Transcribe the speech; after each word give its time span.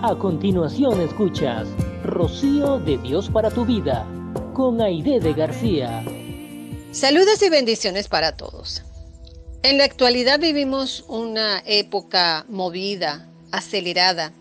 A 0.00 0.14
continuación 0.14 1.00
escuchas 1.00 1.66
Rocío 2.04 2.78
de 2.78 2.98
Dios 2.98 3.28
para 3.30 3.50
tu 3.50 3.66
vida 3.66 4.06
con 4.54 4.80
Aide 4.80 5.18
de 5.18 5.32
García. 5.32 6.04
Saludos 6.92 7.42
y 7.42 7.48
bendiciones 7.50 8.06
para 8.06 8.36
todos. 8.36 8.84
En 9.64 9.76
la 9.76 9.82
actualidad 9.82 10.38
vivimos 10.38 11.04
una 11.08 11.64
época 11.66 12.46
movida, 12.48 13.28
acelerada, 13.50 14.32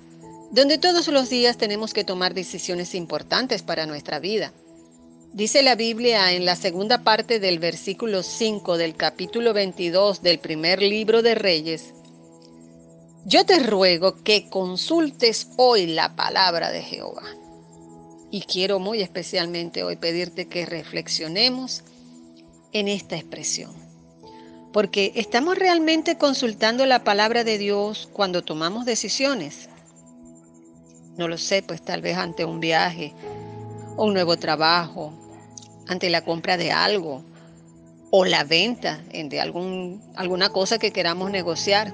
donde 0.51 0.77
todos 0.77 1.07
los 1.07 1.27
días 1.27 1.57
tenemos 1.57 1.91
que 1.95 2.03
tomar 2.03 2.35
decisiones 2.35 2.93
importantes 2.93 3.63
para 3.63 3.87
nuestra 3.87 4.19
vida. 4.19 4.53
Dice 5.33 5.63
la 5.63 5.73
Biblia 5.73 6.33
en 6.33 6.45
la 6.45 6.55
segunda 6.55 7.03
parte 7.03 7.39
del 7.39 7.57
versículo 7.57 8.21
5 8.21 8.77
del 8.77 8.95
capítulo 8.95 9.53
22 9.53 10.21
del 10.21 10.37
primer 10.37 10.83
libro 10.83 11.23
de 11.23 11.33
Reyes, 11.33 11.95
yo 13.27 13.45
te 13.45 13.59
ruego 13.59 14.23
que 14.23 14.49
consultes 14.49 15.49
hoy 15.57 15.85
la 15.85 16.15
palabra 16.15 16.71
de 16.71 16.81
Jehová. 16.81 17.23
Y 18.31 18.41
quiero 18.43 18.79
muy 18.79 19.01
especialmente 19.01 19.83
hoy 19.83 19.97
pedirte 19.97 20.47
que 20.47 20.65
reflexionemos 20.65 21.83
en 22.71 22.87
esta 22.87 23.17
expresión. 23.17 23.71
Porque 24.71 25.11
estamos 25.15 25.57
realmente 25.57 26.17
consultando 26.17 26.85
la 26.85 27.03
palabra 27.03 27.43
de 27.43 27.57
Dios 27.57 28.07
cuando 28.13 28.45
tomamos 28.45 28.85
decisiones. 28.85 29.67
No 31.17 31.27
lo 31.27 31.37
sé, 31.37 31.61
pues 31.63 31.81
tal 31.83 32.01
vez 32.01 32.15
ante 32.15 32.45
un 32.45 32.61
viaje, 32.61 33.13
o 33.97 34.05
un 34.05 34.13
nuevo 34.13 34.37
trabajo, 34.37 35.11
ante 35.87 36.09
la 36.09 36.23
compra 36.23 36.55
de 36.55 36.71
algo 36.71 37.23
o 38.09 38.23
la 38.23 38.45
venta 38.45 39.01
de 39.11 39.41
algún, 39.41 40.01
alguna 40.15 40.47
cosa 40.49 40.79
que 40.79 40.93
queramos 40.93 41.29
negociar 41.29 41.93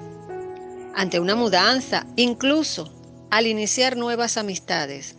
ante 0.93 1.19
una 1.19 1.35
mudanza, 1.35 2.05
incluso 2.15 2.91
al 3.29 3.47
iniciar 3.47 3.97
nuevas 3.97 4.37
amistades. 4.37 5.15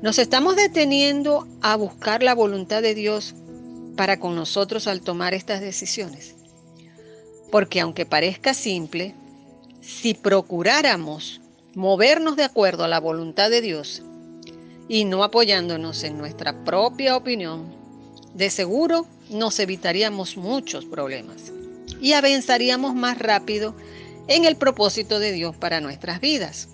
Nos 0.00 0.18
estamos 0.18 0.56
deteniendo 0.56 1.46
a 1.60 1.76
buscar 1.76 2.22
la 2.22 2.34
voluntad 2.34 2.82
de 2.82 2.94
Dios 2.94 3.34
para 3.96 4.18
con 4.18 4.34
nosotros 4.34 4.86
al 4.86 5.02
tomar 5.02 5.34
estas 5.34 5.60
decisiones. 5.60 6.34
Porque 7.50 7.80
aunque 7.80 8.06
parezca 8.06 8.54
simple, 8.54 9.14
si 9.80 10.14
procuráramos 10.14 11.40
movernos 11.74 12.36
de 12.36 12.44
acuerdo 12.44 12.84
a 12.84 12.88
la 12.88 13.00
voluntad 13.00 13.50
de 13.50 13.60
Dios 13.60 14.02
y 14.88 15.04
no 15.04 15.22
apoyándonos 15.22 16.02
en 16.04 16.18
nuestra 16.18 16.64
propia 16.64 17.16
opinión, 17.16 17.74
de 18.34 18.50
seguro 18.50 19.06
nos 19.30 19.58
evitaríamos 19.58 20.36
muchos 20.36 20.84
problemas 20.84 21.52
y 22.00 22.14
avanzaríamos 22.14 22.94
más 22.94 23.18
rápido 23.18 23.74
en 24.28 24.44
el 24.44 24.56
propósito 24.56 25.18
de 25.18 25.32
Dios 25.32 25.56
para 25.56 25.80
nuestras 25.80 26.20
vidas. 26.20 26.68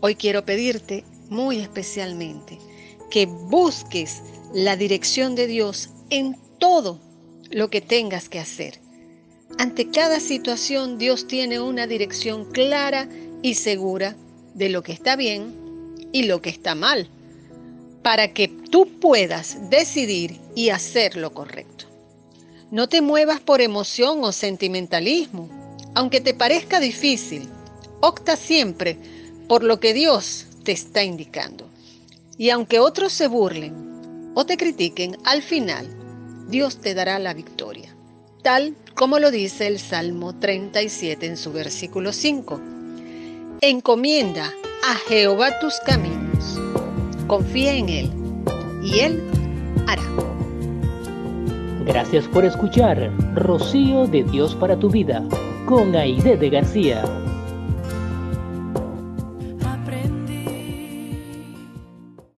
Hoy 0.00 0.14
quiero 0.14 0.44
pedirte 0.44 1.04
muy 1.28 1.58
especialmente 1.58 2.58
que 3.10 3.26
busques 3.26 4.22
la 4.52 4.76
dirección 4.76 5.34
de 5.34 5.46
Dios 5.46 5.90
en 6.10 6.36
todo 6.58 7.00
lo 7.50 7.70
que 7.70 7.80
tengas 7.80 8.28
que 8.28 8.38
hacer. 8.38 8.80
Ante 9.58 9.90
cada 9.90 10.20
situación 10.20 10.98
Dios 10.98 11.26
tiene 11.26 11.60
una 11.60 11.86
dirección 11.86 12.50
clara 12.50 13.08
y 13.42 13.54
segura 13.54 14.16
de 14.54 14.68
lo 14.68 14.82
que 14.82 14.92
está 14.92 15.16
bien 15.16 15.54
y 16.12 16.24
lo 16.24 16.40
que 16.40 16.50
está 16.50 16.74
mal, 16.74 17.08
para 18.02 18.32
que 18.32 18.48
tú 18.48 18.98
puedas 19.00 19.70
decidir 19.70 20.40
y 20.54 20.70
hacer 20.70 21.16
lo 21.16 21.32
correcto. 21.32 21.86
No 22.70 22.88
te 22.88 23.00
muevas 23.00 23.40
por 23.40 23.60
emoción 23.60 24.24
o 24.24 24.32
sentimentalismo 24.32 25.63
aunque 25.94 26.20
te 26.20 26.34
parezca 26.34 26.80
difícil, 26.80 27.48
opta 28.00 28.36
siempre 28.36 28.98
por 29.48 29.62
lo 29.62 29.80
que 29.80 29.94
Dios 29.94 30.46
te 30.64 30.72
está 30.72 31.04
indicando. 31.04 31.68
Y 32.36 32.50
aunque 32.50 32.80
otros 32.80 33.12
se 33.12 33.28
burlen 33.28 34.32
o 34.34 34.44
te 34.44 34.56
critiquen, 34.56 35.16
al 35.24 35.42
final 35.42 35.86
Dios 36.48 36.78
te 36.78 36.94
dará 36.94 37.18
la 37.18 37.32
victoria, 37.32 37.94
tal 38.42 38.74
como 38.94 39.18
lo 39.18 39.30
dice 39.30 39.66
el 39.66 39.78
Salmo 39.78 40.38
37 40.38 41.26
en 41.26 41.36
su 41.36 41.52
versículo 41.52 42.12
5. 42.12 42.60
Encomienda 43.60 44.52
a 44.84 44.94
Jehová 45.08 45.58
tus 45.60 45.74
caminos, 45.86 46.60
confía 47.26 47.74
en 47.74 47.88
Él 47.88 48.12
y 48.82 48.98
Él 48.98 49.22
hará. 49.86 50.02
Gracias 51.86 52.26
por 52.28 52.44
escuchar 52.44 53.12
Rocío 53.34 54.06
de 54.06 54.24
Dios 54.24 54.54
para 54.54 54.78
tu 54.78 54.90
vida 54.90 55.26
con 55.64 55.94
Aide 55.96 56.36
de 56.36 56.50
García. 56.50 57.23